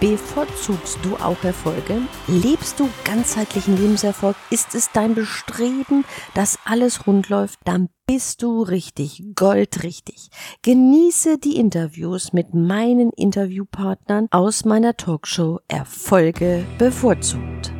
[0.00, 2.00] Bevorzugst du auch Erfolge?
[2.26, 4.34] Lebst du ganzheitlichen Lebenserfolg?
[4.48, 7.58] Ist es dein Bestreben, dass alles rund läuft?
[7.66, 10.30] Dann bist du richtig, goldrichtig.
[10.62, 17.70] Genieße die Interviews mit meinen Interviewpartnern aus meiner Talkshow Erfolge bevorzugt.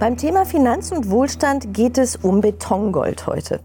[0.00, 3.60] Beim Thema Finanz und Wohlstand geht es um Betongold heute.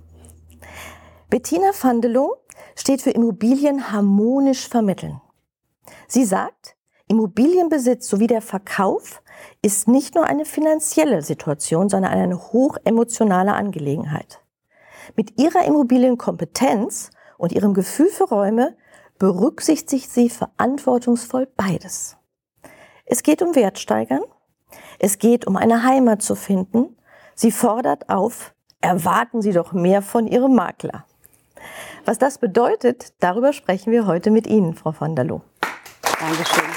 [1.32, 2.36] Bettina Vandelow
[2.76, 5.20] steht für Immobilien harmonisch vermitteln.
[6.08, 6.76] Sie sagt,
[7.10, 9.24] Immobilienbesitz sowie der Verkauf
[9.64, 14.42] ist nicht nur eine finanzielle Situation, sondern eine hochemotionale Angelegenheit.
[15.16, 18.78] Mit ihrer Immobilienkompetenz und ihrem Gefühl für Räume
[19.18, 22.16] berücksichtigt sie verantwortungsvoll beides.
[23.06, 24.22] Es geht um Wertsteigern,
[25.00, 26.96] es geht um eine Heimat zu finden.
[27.34, 31.06] Sie fordert auf, erwarten Sie doch mehr von Ihrem Makler.
[32.06, 35.42] Was das bedeutet, darüber sprechen wir heute mit Ihnen, Frau van der Loo.
[36.20, 36.69] Dankeschön.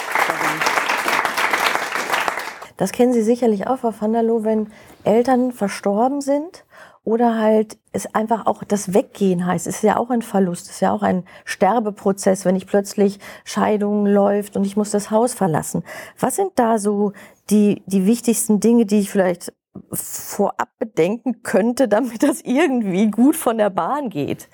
[2.82, 4.66] Das kennen Sie sicherlich auch, Frau van der Loo, wenn
[5.04, 6.64] Eltern verstorben sind
[7.04, 9.68] oder halt es einfach auch das Weggehen heißt.
[9.68, 13.20] Es ist ja auch ein Verlust, es ist ja auch ein Sterbeprozess, wenn ich plötzlich
[13.44, 15.84] Scheidung läuft und ich muss das Haus verlassen.
[16.18, 17.12] Was sind da so
[17.50, 19.52] die, die wichtigsten Dinge, die ich vielleicht
[19.92, 24.48] vorab bedenken könnte, damit das irgendwie gut von der Bahn geht?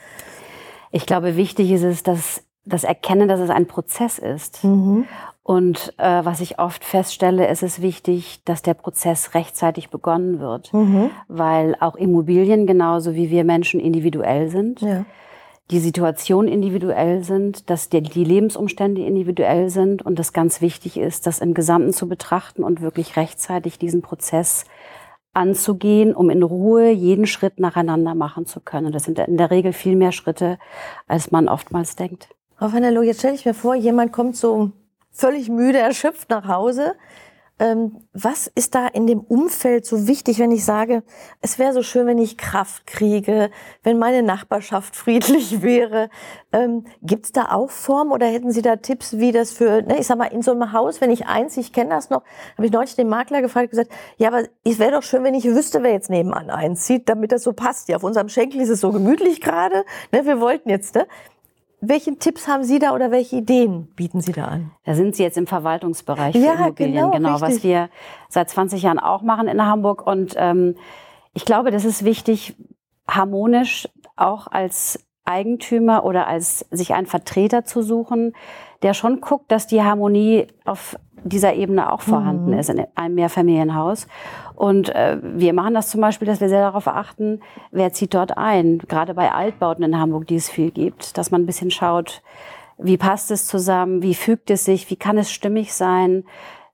[0.90, 4.64] Ich glaube, wichtig ist es, dass das Erkennen, dass es ein Prozess ist.
[4.64, 5.06] Mhm.
[5.42, 10.74] Und äh, was ich oft feststelle, ist es wichtig, dass der Prozess rechtzeitig begonnen wird,
[10.74, 11.10] mhm.
[11.26, 14.82] weil auch Immobilien genauso wie wir Menschen individuell sind.
[14.82, 15.06] Ja.
[15.70, 21.26] Die Situation individuell sind, dass die, die Lebensumstände individuell sind und das ganz wichtig ist,
[21.26, 24.64] das im Gesamten zu betrachten und wirklich rechtzeitig diesen Prozess
[25.34, 28.92] anzugehen, um in Ruhe jeden Schritt nacheinander machen zu können.
[28.92, 30.58] Das sind in der Regel viel mehr Schritte,
[31.06, 32.28] als man oftmals denkt.
[32.58, 34.72] Frau van der Loo, jetzt stelle ich mir vor, jemand kommt so
[35.12, 36.96] völlig müde, erschöpft nach Hause.
[37.60, 41.04] Ähm, was ist da in dem Umfeld so wichtig, wenn ich sage,
[41.40, 43.50] es wäre so schön, wenn ich Kraft kriege,
[43.84, 46.10] wenn meine Nachbarschaft friedlich wäre?
[46.52, 49.98] Ähm, Gibt es da auch Formen oder hätten Sie da Tipps, wie das für, ne,
[50.00, 52.22] ich sag mal, in so einem Haus, wenn ich eins, ich kenne das noch,
[52.56, 55.44] habe ich neulich den Makler gefragt gesagt, ja, aber es wäre doch schön, wenn ich
[55.44, 57.88] wüsste, wer jetzt nebenan einzieht, damit das so passt.
[57.88, 59.84] Ja, auf unserem Schenkel ist es so gemütlich gerade.
[60.10, 61.06] Ne, wir wollten jetzt, ne?
[61.80, 64.72] Welche Tipps haben Sie da oder welche Ideen bieten Sie da an?
[64.84, 67.88] Da sind Sie jetzt im Verwaltungsbereich für ja, Immobilien, genau, genau was wir
[68.28, 70.04] seit 20 Jahren auch machen in Hamburg.
[70.04, 70.74] Und ähm,
[71.34, 72.56] ich glaube, das ist wichtig,
[73.06, 78.32] harmonisch auch als Eigentümer oder als sich einen Vertreter zu suchen,
[78.82, 82.58] der schon guckt, dass die Harmonie auf dieser Ebene auch vorhanden mhm.
[82.58, 84.06] ist in einem Mehrfamilienhaus.
[84.54, 87.40] Und äh, wir machen das zum Beispiel, dass wir sehr darauf achten,
[87.70, 88.78] wer zieht dort ein.
[88.78, 92.22] Gerade bei Altbauten in Hamburg, die es viel gibt, dass man ein bisschen schaut,
[92.78, 96.24] wie passt es zusammen, wie fügt es sich, wie kann es stimmig sein,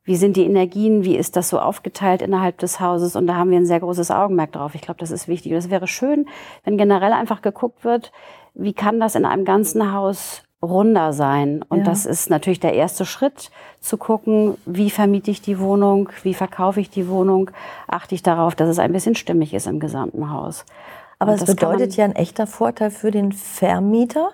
[0.04, 3.16] wie sind die Energien, wie ist das so aufgeteilt innerhalb des Hauses.
[3.16, 4.74] Und da haben wir ein sehr großes Augenmerk drauf.
[4.74, 5.52] Ich glaube, das ist wichtig.
[5.52, 6.26] Und es wäre schön,
[6.62, 8.12] wenn generell einfach geguckt wird,
[8.54, 11.64] wie kann das in einem ganzen Haus runder sein.
[11.68, 11.84] Und ja.
[11.84, 16.80] das ist natürlich der erste Schritt, zu gucken, wie vermiete ich die Wohnung, wie verkaufe
[16.80, 17.50] ich die Wohnung,
[17.86, 20.64] achte ich darauf, dass es ein bisschen stimmig ist im gesamten Haus.
[21.18, 24.30] Aber es bedeutet ja ein echter Vorteil für den Vermieter.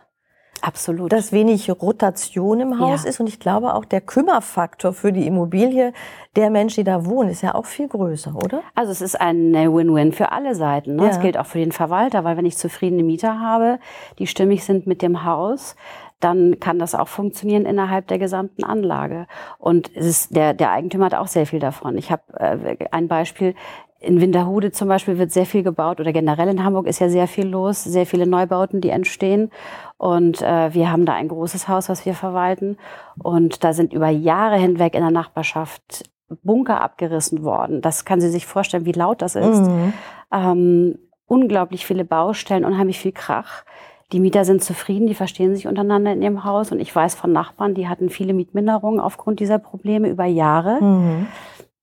[0.63, 1.11] Absolut.
[1.11, 3.11] Dass wenig Rotation im Haus ja.
[3.11, 3.21] ist.
[3.21, 5.93] Und ich glaube auch der Kümmerfaktor für die Immobilie
[6.37, 8.61] der Menschen, die da wohnen, ist ja auch viel größer, oder?
[8.75, 10.97] Also es ist ein Win-Win für alle Seiten.
[10.97, 11.05] Ne?
[11.05, 11.11] Ja.
[11.11, 13.79] Es gilt auch für den Verwalter, weil wenn ich zufriedene Mieter habe,
[14.19, 15.77] die stimmig sind mit dem Haus,
[16.21, 19.27] dann kann das auch funktionieren innerhalb der gesamten Anlage.
[19.59, 21.97] Und es ist, der, der Eigentümer hat auch sehr viel davon.
[21.99, 23.55] Ich habe äh, ein Beispiel.
[24.03, 27.29] In Winterhude zum Beispiel wird sehr viel gebaut oder generell in Hamburg ist ja sehr
[27.29, 29.51] viel los, sehr viele Neubauten, die entstehen.
[29.99, 32.79] Und äh, wir haben da ein großes Haus, was wir verwalten.
[33.23, 36.11] Und da sind über Jahre hinweg in der Nachbarschaft
[36.43, 37.83] Bunker abgerissen worden.
[37.83, 39.63] Das kann sie sich vorstellen, wie laut das ist.
[39.63, 39.93] Mhm.
[40.33, 43.65] Ähm, unglaublich viele Baustellen, unheimlich viel Krach.
[44.13, 46.73] Die Mieter sind zufrieden, die verstehen sich untereinander in ihrem Haus.
[46.73, 50.83] Und ich weiß von Nachbarn, die hatten viele Mietminderungen aufgrund dieser Probleme über Jahre.
[50.83, 51.27] Mhm.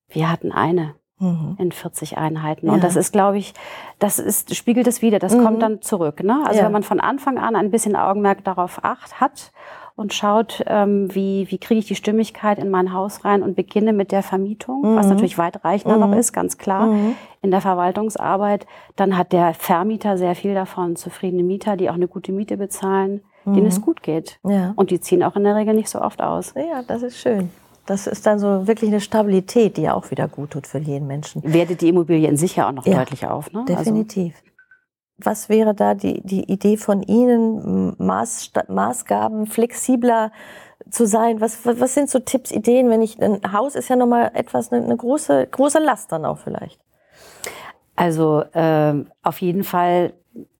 [0.09, 0.95] Wir hatten eine.
[1.19, 1.55] Mhm.
[1.57, 2.67] in 40 Einheiten.
[2.67, 2.73] Ja.
[2.73, 3.53] Und das ist, glaube ich,
[3.99, 5.19] das ist, spiegelt es wieder.
[5.19, 5.43] Das mhm.
[5.43, 6.23] kommt dann zurück.
[6.23, 6.43] Ne?
[6.45, 6.65] Also ja.
[6.65, 9.51] wenn man von Anfang an ein bisschen Augenmerk darauf acht hat
[9.95, 13.93] und schaut, ähm, wie, wie kriege ich die Stimmigkeit in mein Haus rein und beginne
[13.93, 14.95] mit der Vermietung, mhm.
[14.95, 16.11] was natürlich weitreichender mhm.
[16.11, 17.15] noch ist, ganz klar, mhm.
[17.41, 18.67] in der Verwaltungsarbeit.
[18.95, 23.21] Dann hat der Vermieter sehr viel davon, zufriedene Mieter, die auch eine gute Miete bezahlen,
[23.45, 23.83] denen es mhm.
[23.83, 24.39] gut geht.
[24.43, 24.73] Ja.
[24.75, 26.53] Und die ziehen auch in der Regel nicht so oft aus.
[26.55, 27.49] Ja, das ist schön.
[27.87, 31.07] Das ist dann so wirklich eine Stabilität, die ja auch wieder gut tut für jeden
[31.07, 31.41] Menschen.
[31.43, 33.51] Wertet die Immobilie in sich ja auch noch ja, deutlich auf.
[33.51, 33.61] Ne?
[33.61, 34.35] Also definitiv.
[34.35, 34.47] Also
[35.17, 40.31] was wäre da die, die Idee von Ihnen, Maß, Maßgaben flexibler
[40.89, 41.41] zu sein?
[41.41, 44.83] Was, was sind so Tipps, Ideen, wenn ich, ein Haus ist ja nochmal etwas, eine,
[44.83, 46.79] eine große, große Last dann auch vielleicht.
[47.95, 48.93] Also äh,
[49.23, 50.13] auf jeden Fall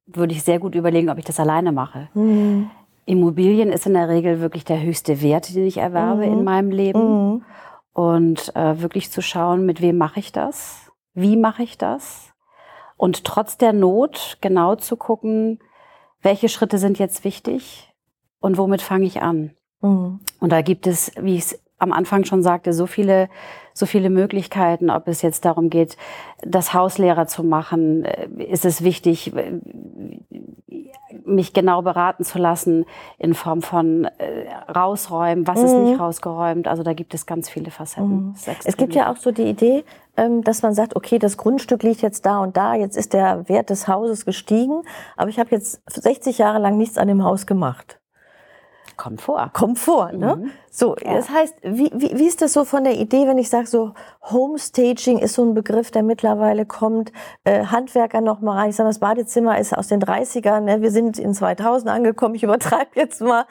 [0.08, 2.10] würde ich sehr gut überlegen, ob ich das alleine mache.
[2.16, 2.72] Mhm.
[3.08, 6.34] Immobilien ist in der Regel wirklich der höchste Wert, den ich erwerbe mhm.
[6.34, 7.32] in meinem Leben.
[7.32, 7.46] Mhm.
[7.94, 10.92] Und äh, wirklich zu schauen, mit wem mache ich das?
[11.14, 12.34] Wie mache ich das?
[12.98, 15.60] Und trotz der Not genau zu gucken,
[16.22, 17.92] welche Schritte sind jetzt wichtig
[18.40, 19.56] und womit fange ich an.
[19.82, 20.20] Mhm.
[20.40, 23.30] Und da gibt es, wie ich es am Anfang schon sagte, so viele,
[23.74, 25.98] so viele Möglichkeiten, ob es jetzt darum geht,
[26.42, 28.06] das Haus leerer zu machen.
[28.06, 29.34] Äh, ist es wichtig,
[31.26, 32.86] mich genau beraten zu lassen
[33.18, 35.66] in Form von äh, rausräumen, was mhm.
[35.66, 36.68] ist nicht rausgeräumt.
[36.68, 38.28] Also da gibt es ganz viele Facetten.
[38.28, 38.36] Mhm.
[38.66, 39.84] Es gibt ja auch so die Idee,
[40.16, 43.48] ähm, dass man sagt, okay, das Grundstück liegt jetzt da und da, jetzt ist der
[43.50, 44.82] Wert des Hauses gestiegen,
[45.16, 48.00] aber ich habe jetzt 60 Jahre lang nichts an dem Haus gemacht.
[49.54, 50.36] Kommt vor, ne?
[50.36, 50.52] Mhm.
[50.70, 51.16] So, ja.
[51.16, 53.94] das heißt, wie, wie, wie ist das so von der Idee, wenn ich sage, so
[54.22, 57.12] Homestaging ist so ein Begriff, der mittlerweile kommt,
[57.44, 58.70] äh, Handwerker noch mal rein.
[58.70, 60.82] Ich sage, das Badezimmer ist aus den 30ern, ne?
[60.82, 63.46] wir sind in 2000 angekommen, ich übertreibe jetzt mal.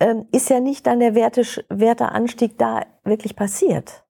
[0.00, 4.04] Ähm, ist ja nicht dann der Werte, Werteanstieg da wirklich passiert.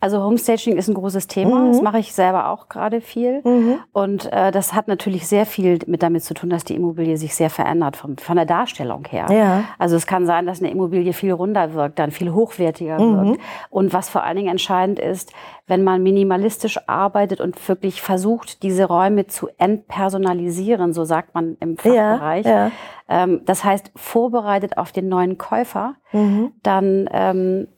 [0.00, 1.60] Also Homestaging ist ein großes Thema.
[1.60, 1.72] Mhm.
[1.72, 3.40] Das mache ich selber auch gerade viel.
[3.44, 3.78] Mhm.
[3.92, 7.34] Und äh, das hat natürlich sehr viel mit damit zu tun, dass die Immobilie sich
[7.34, 9.26] sehr verändert vom, von der Darstellung her.
[9.30, 9.64] Ja.
[9.78, 13.26] Also es kann sein, dass eine Immobilie viel runder wirkt, dann viel hochwertiger mhm.
[13.26, 13.40] wirkt.
[13.70, 15.32] Und was vor allen Dingen entscheidend ist,
[15.66, 21.76] wenn man minimalistisch arbeitet und wirklich versucht, diese Räume zu entpersonalisieren, so sagt man im
[21.76, 22.46] Fachbereich.
[22.46, 22.70] Ja, ja.
[23.08, 26.52] Ähm, das heißt, vorbereitet auf den neuen Käufer, mhm.
[26.62, 27.68] dann ähm,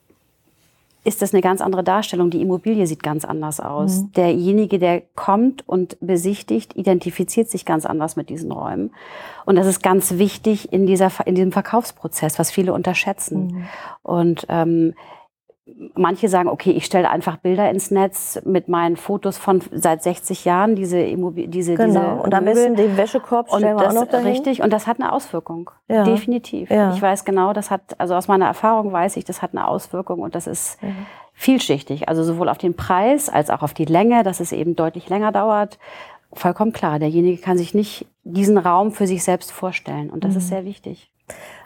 [1.04, 2.30] ist das eine ganz andere Darstellung.
[2.30, 4.02] Die Immobilie sieht ganz anders aus.
[4.02, 4.12] Mhm.
[4.12, 8.90] Derjenige, der kommt und besichtigt, identifiziert sich ganz anders mit diesen Räumen.
[9.46, 13.46] Und das ist ganz wichtig in, dieser, in diesem Verkaufsprozess, was viele unterschätzen.
[13.46, 13.64] Mhm.
[14.02, 14.94] Und ähm,
[15.94, 20.44] manche sagen, okay, ich stelle einfach Bilder ins Netz mit meinen Fotos von seit 60
[20.44, 21.88] Jahren, diese Immobilien, diese, genau.
[21.88, 24.29] diese und am besten den Wäschekorb stellen und wir auch noch dahin.
[24.29, 25.70] Richtig, und das hat eine Auswirkung.
[25.88, 26.05] Ja.
[26.05, 26.70] Definitiv.
[26.70, 26.93] Ja.
[26.93, 30.20] Ich weiß genau, das hat, also aus meiner Erfahrung weiß ich, das hat eine Auswirkung
[30.20, 30.88] und das ist ja.
[31.35, 32.09] vielschichtig.
[32.09, 35.32] Also sowohl auf den Preis als auch auf die Länge, dass es eben deutlich länger
[35.32, 35.79] dauert.
[36.32, 40.38] Vollkommen klar, derjenige kann sich nicht diesen Raum für sich selbst vorstellen und das mhm.
[40.38, 41.11] ist sehr wichtig.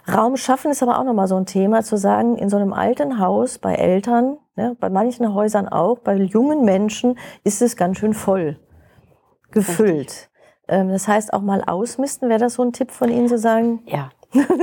[0.08, 3.18] Raum schaffen ist aber auch nochmal so ein Thema, zu sagen, in so einem alten
[3.18, 8.14] Haus bei Eltern, ne, bei manchen Häusern auch, bei jungen Menschen ist es ganz schön
[8.14, 8.58] voll
[9.52, 10.28] gefüllt.
[10.68, 13.80] Ähm, das heißt, auch mal ausmisten, wäre das so ein Tipp von Ihnen zu sagen?
[13.86, 14.10] Ja,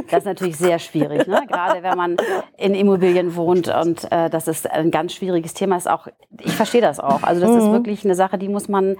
[0.09, 1.43] das ist natürlich sehr schwierig, ne?
[1.47, 2.17] gerade wenn man
[2.57, 5.77] in Immobilien wohnt und äh, das ist ein ganz schwieriges Thema.
[5.77, 6.07] Ist auch,
[6.39, 7.23] ich verstehe das auch.
[7.23, 7.57] Also das mhm.
[7.57, 8.97] ist wirklich eine Sache, die muss man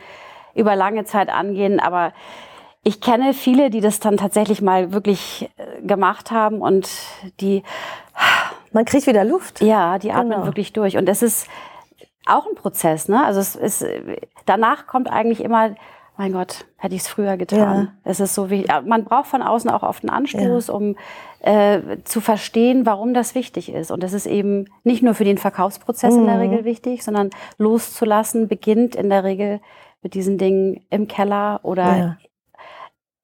[0.53, 1.79] über lange Zeit angehen.
[1.79, 2.13] Aber
[2.83, 6.89] ich kenne viele, die das dann tatsächlich mal wirklich äh, gemacht haben und
[7.39, 7.63] die.
[8.71, 9.61] Man kriegt wieder Luft.
[9.61, 10.45] Ja, die atmen genau.
[10.45, 10.95] wirklich durch.
[10.97, 11.47] Und das ist
[12.27, 13.07] auch ein Prozess.
[13.07, 13.25] Ne?
[13.25, 13.85] Also es ist,
[14.45, 15.75] danach kommt eigentlich immer,
[16.17, 17.85] mein Gott, hätte ich es früher getan.
[17.85, 17.93] Ja.
[18.03, 20.73] Es ist so wie, man braucht von außen auch oft einen Anstoß, ja.
[20.73, 20.95] um
[21.39, 23.89] äh, zu verstehen, warum das wichtig ist.
[23.89, 26.19] Und das ist eben nicht nur für den Verkaufsprozess mhm.
[26.19, 26.41] in der mhm.
[26.41, 29.61] Regel wichtig, sondern loszulassen beginnt in der Regel
[30.01, 32.17] mit diesen Dingen im Keller oder ja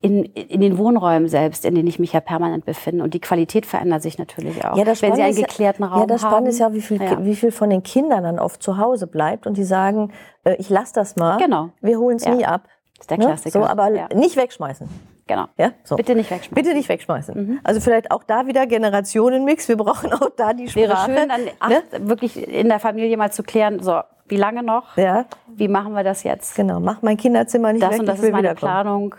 [0.05, 3.03] in, in den Wohnräumen selbst, in denen ich mich ja permanent befinde.
[3.03, 4.77] Und die Qualität verändert sich natürlich auch.
[4.77, 6.09] Ja, das wenn Sie einen geklärten ja, Raum haben.
[6.09, 7.25] Ja, das Spannende ist ja, wie viel, ja.
[7.25, 10.11] wie viel von den Kindern dann oft zu Hause bleibt und die sagen,
[10.43, 11.37] äh, ich lasse das mal.
[11.37, 11.69] Genau.
[11.81, 12.35] Wir holen es ja.
[12.35, 12.67] nie ab.
[12.97, 13.25] Das ist der ne?
[13.25, 13.59] Klassiker.
[13.59, 14.87] So, aber nicht wegschmeißen.
[15.27, 15.45] Genau.
[15.57, 15.71] Ja?
[15.83, 15.95] So.
[15.95, 16.55] Bitte nicht wegschmeißen.
[16.55, 17.35] Bitte nicht wegschmeißen.
[17.35, 17.59] Mhm.
[17.63, 19.67] Also vielleicht auch da wieder Generationenmix.
[19.67, 20.87] Wir brauchen auch da die Sprache.
[20.87, 21.81] Wäre schön, dann ach, ne?
[21.99, 24.97] wirklich in der Familie mal zu klären, so, wie lange noch?
[24.97, 25.25] Ja.
[25.47, 26.55] Wie machen wir das jetzt?
[26.55, 27.97] Genau, mach mein Kinderzimmer nicht das weg.
[27.97, 29.15] Das und das ist meine Planung.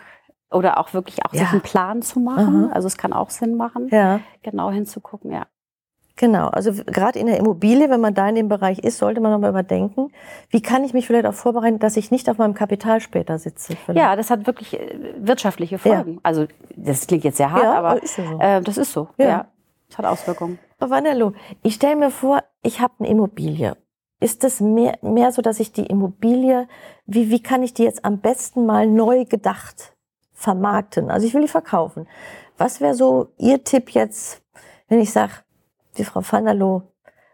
[0.51, 1.41] Oder auch wirklich auch ja.
[1.41, 2.67] sich einen Plan zu machen.
[2.67, 2.73] Aha.
[2.73, 4.21] Also es kann auch Sinn machen, ja.
[4.43, 5.47] genau hinzugucken, ja.
[6.19, 9.33] Genau, also gerade in der Immobilie, wenn man da in dem Bereich ist, sollte man
[9.33, 10.11] nochmal überdenken,
[10.49, 13.77] wie kann ich mich vielleicht auch vorbereiten, dass ich nicht auf meinem Kapital später sitze.
[13.77, 13.99] Vielleicht.
[13.99, 16.15] Ja, das hat wirklich äh, wirtschaftliche Folgen.
[16.15, 16.21] Ja.
[16.23, 18.23] Also das klingt jetzt sehr hart, ja, aber ist so.
[18.41, 19.09] äh, das ist so.
[19.19, 19.27] Ja.
[19.27, 19.47] ja.
[19.89, 20.59] Das hat Auswirkungen.
[20.79, 23.77] Frau Vanello, ich stelle mir vor, ich habe eine Immobilie
[24.19, 26.69] ist es mehr, mehr so, dass ich die Immobilie,
[27.05, 29.96] wie, wie kann ich die jetzt am besten mal neu gedacht
[30.37, 31.11] vermarkten?
[31.11, 32.07] Also ich will die verkaufen.
[32.57, 34.43] Was wäre so Ihr Tipp jetzt,
[34.89, 35.33] wenn ich sage,
[35.99, 36.83] die Frau Vanderlo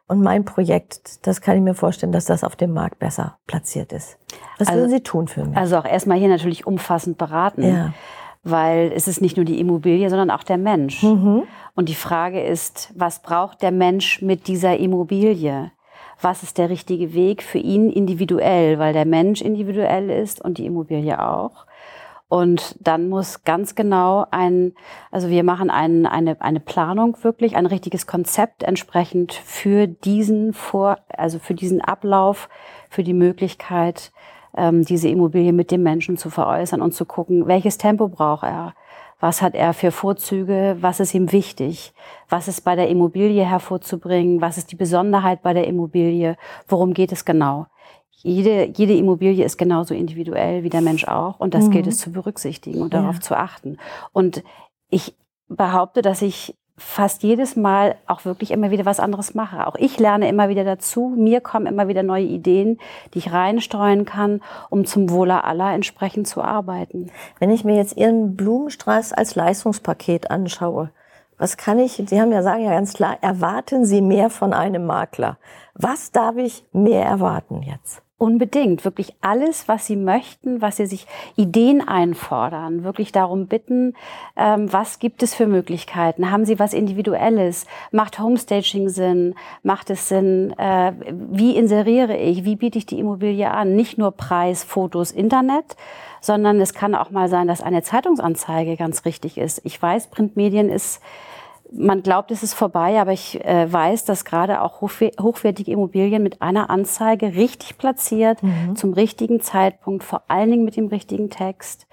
[0.06, 3.92] und mein Projekt, das kann ich mir vorstellen, dass das auf dem Markt besser platziert
[3.92, 4.18] ist.
[4.58, 5.56] Was also, würden Sie tun für mich?
[5.56, 7.62] Also auch erstmal hier natürlich umfassend beraten.
[7.62, 7.92] Ja.
[8.44, 11.04] Weil es ist nicht nur die Immobilie, sondern auch der Mensch.
[11.04, 11.44] Mhm.
[11.76, 15.70] Und die Frage ist, was braucht der Mensch mit dieser Immobilie?
[16.22, 20.66] was ist der richtige Weg für ihn individuell, weil der Mensch individuell ist und die
[20.66, 21.66] Immobilie auch.
[22.32, 24.72] Und dann muss ganz genau ein,
[25.10, 30.96] also wir machen ein, eine, eine Planung wirklich, ein richtiges Konzept entsprechend für diesen Vor,
[31.14, 32.48] also für diesen Ablauf,
[32.88, 34.12] für die Möglichkeit,
[34.56, 38.72] ähm, diese Immobilie mit dem Menschen zu veräußern und zu gucken, welches Tempo braucht er,
[39.22, 40.76] was hat er für Vorzüge?
[40.80, 41.94] Was ist ihm wichtig?
[42.28, 44.40] Was ist bei der Immobilie hervorzubringen?
[44.40, 46.36] Was ist die Besonderheit bei der Immobilie?
[46.66, 47.66] Worum geht es genau?
[48.10, 51.38] Jede, jede Immobilie ist genauso individuell wie der Mensch auch.
[51.38, 51.70] Und das mhm.
[51.70, 53.78] gilt es zu berücksichtigen und darauf zu achten.
[54.12, 54.42] Und
[54.88, 55.14] ich
[55.46, 59.66] behaupte, dass ich fast jedes Mal auch wirklich immer wieder was anderes mache.
[59.66, 61.14] Auch ich lerne immer wieder dazu.
[61.16, 62.78] Mir kommen immer wieder neue Ideen,
[63.12, 67.10] die ich reinstreuen kann, um zum Wohle aller entsprechend zu arbeiten.
[67.38, 70.90] Wenn ich mir jetzt Ihren Blumenstrauß als Leistungspaket anschaue,
[71.38, 74.86] was kann ich, Sie haben ja sagen ja ganz klar, erwarten Sie mehr von einem
[74.86, 75.38] Makler.
[75.74, 78.02] Was darf ich mehr erwarten jetzt?
[78.22, 83.94] Unbedingt, wirklich alles, was Sie möchten, was Sie sich Ideen einfordern, wirklich darum bitten,
[84.36, 86.30] ähm, was gibt es für Möglichkeiten?
[86.30, 87.66] Haben Sie was Individuelles?
[87.90, 89.34] Macht Homestaging Sinn?
[89.64, 90.56] Macht es Sinn?
[90.56, 92.44] Äh, wie inseriere ich?
[92.44, 93.74] Wie biete ich die Immobilie an?
[93.74, 95.74] Nicht nur Preis, Fotos, Internet,
[96.20, 99.62] sondern es kann auch mal sein, dass eine Zeitungsanzeige ganz richtig ist.
[99.64, 101.02] Ich weiß, Printmedien ist
[101.74, 106.42] man glaubt, es ist vorbei, aber ich äh, weiß, dass gerade auch hochwertige Immobilien mit
[106.42, 108.76] einer Anzeige richtig platziert, mhm.
[108.76, 111.86] zum richtigen Zeitpunkt, vor allen Dingen mit dem richtigen Text,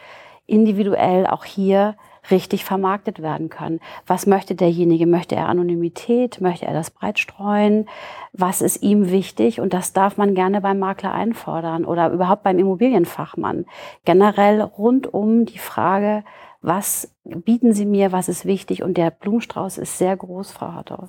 [0.46, 1.96] individuell auch hier
[2.32, 3.80] richtig vermarktet werden können.
[4.06, 5.08] Was möchte derjenige?
[5.08, 6.42] Möchte er Anonymität?
[6.42, 7.88] Möchte er das breit streuen?
[8.34, 9.60] Was ist ihm wichtig?
[9.62, 13.66] Und das darf man gerne beim Makler einfordern oder überhaupt beim Immobilienfachmann.
[14.06, 16.24] Generell rund um die Frage,
[16.62, 18.84] was bieten Sie mir, was ist wichtig?
[18.84, 21.08] Und der Blumenstrauß ist sehr groß, Frau Hartau.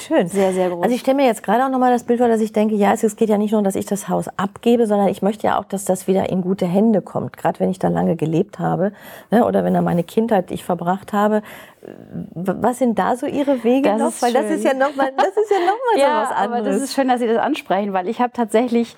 [0.00, 0.26] Schön.
[0.26, 0.82] Sehr, sehr groß.
[0.82, 2.92] Also ich stelle mir jetzt gerade auch nochmal das Bild vor, dass ich denke, ja,
[2.92, 5.64] es geht ja nicht nur, dass ich das Haus abgebe, sondern ich möchte ja auch,
[5.64, 7.36] dass das wieder in gute Hände kommt.
[7.36, 8.92] Gerade wenn ich da lange gelebt habe
[9.30, 11.42] ne, oder wenn da meine Kindheit ich verbracht habe.
[12.34, 14.22] Was sind da so Ihre Wege das noch?
[14.22, 16.60] Weil das ist ja nochmal, ja nochmal ja, so was anderes.
[16.60, 18.96] Aber das ist schön, dass Sie das ansprechen, weil ich habe tatsächlich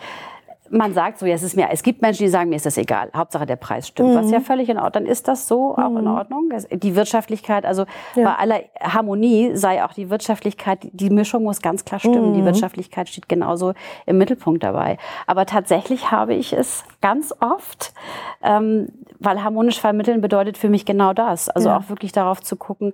[0.73, 2.79] man sagt so, ja, es ist mir, es gibt Menschen, die sagen, mir ist das
[2.79, 3.11] egal.
[3.15, 4.11] Hauptsache der Preis stimmt.
[4.11, 4.15] Mhm.
[4.17, 4.93] Was ja völlig in Ordnung.
[4.93, 6.17] Dann ist das so auch in mhm.
[6.17, 6.53] Ordnung.
[6.73, 8.25] Die Wirtschaftlichkeit, also ja.
[8.25, 12.31] bei aller Harmonie sei auch die Wirtschaftlichkeit, die Mischung muss ganz klar stimmen.
[12.31, 12.35] Mhm.
[12.35, 13.75] Die Wirtschaftlichkeit steht genauso
[14.07, 14.97] im Mittelpunkt dabei.
[15.27, 17.93] Aber tatsächlich habe ich es ganz oft,
[18.43, 18.89] ähm,
[19.21, 21.51] weil harmonisch vermitteln bedeutet für mich genau das.
[21.51, 21.77] Also ja.
[21.77, 22.93] auch wirklich darauf zu gucken,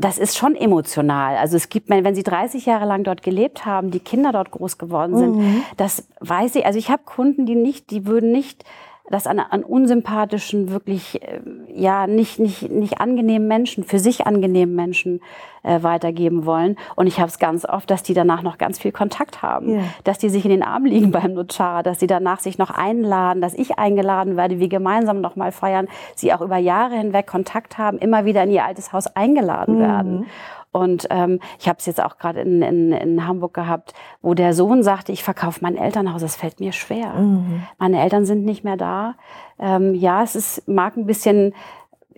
[0.00, 1.36] das ist schon emotional.
[1.36, 4.78] Also es gibt, wenn Sie 30 Jahre lang dort gelebt haben, die Kinder dort groß
[4.78, 5.62] geworden sind, mhm.
[5.76, 6.66] das weiß ich.
[6.66, 8.64] Also ich habe Kunden, die nicht, die würden nicht
[9.10, 11.40] das an, an unsympathischen, wirklich äh,
[11.74, 15.20] ja nicht, nicht, nicht angenehmen Menschen, für sich angenehmen Menschen
[15.62, 16.76] äh, weitergeben wollen.
[16.96, 19.82] Und ich habe es ganz oft, dass die danach noch ganz viel Kontakt haben, yeah.
[20.04, 23.42] dass die sich in den Arm liegen beim Notar, dass die danach sich noch einladen,
[23.42, 27.78] dass ich eingeladen werde, wir gemeinsam noch mal feiern, sie auch über Jahre hinweg Kontakt
[27.78, 29.80] haben, immer wieder in ihr altes Haus eingeladen mhm.
[29.80, 30.26] werden.
[30.72, 34.54] Und ähm, ich habe es jetzt auch gerade in, in, in Hamburg gehabt, wo der
[34.54, 37.14] Sohn sagte, ich verkaufe mein Elternhaus, das fällt mir schwer.
[37.14, 37.62] Mhm.
[37.78, 39.14] Meine Eltern sind nicht mehr da.
[39.58, 41.54] Ähm, ja, es ist, mag ein bisschen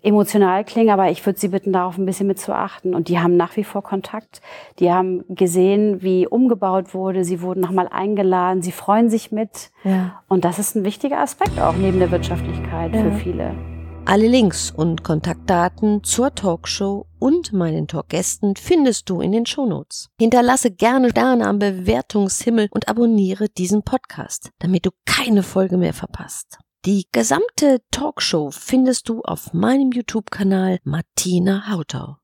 [0.03, 2.95] emotional klingen, aber ich würde Sie bitten, darauf ein bisschen mit zu achten.
[2.95, 4.43] Und die haben nach wie vor Kontakt.
[4.79, 7.25] Die haben gesehen, wie umgebaut wurde.
[7.25, 8.63] Sie wurden nochmal eingeladen.
[8.63, 9.71] Sie freuen sich mit.
[9.85, 10.23] Ja.
[10.29, 13.03] Und das ist ein wichtiger Aspekt auch neben der Wirtschaftlichkeit ja.
[13.03, 13.72] für viele.
[14.05, 20.11] Alle Links und Kontaktdaten zur Talkshow und meinen Talkgästen findest du in den Shownotes.
[20.19, 26.59] Hinterlasse gerne Sterne am Bewertungshimmel und abonniere diesen Podcast, damit du keine Folge mehr verpasst.
[26.85, 32.17] Die gesamte Talkshow findest du auf meinem YouTube-Kanal Martina Hautau.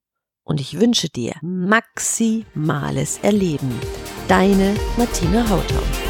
[0.43, 3.71] Und ich wünsche dir maximales Erleben.
[4.27, 6.08] Deine Martina Hautau.